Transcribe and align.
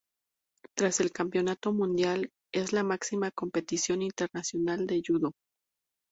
Tras 0.75 0.99
el 0.99 1.11
Campeonato 1.11 1.71
Mundial, 1.73 2.31
es 2.51 2.73
la 2.73 2.81
máxima 2.81 3.29
competición 3.29 4.01
internacional 4.01 4.87
de 4.87 5.03
yudo. 5.03 5.33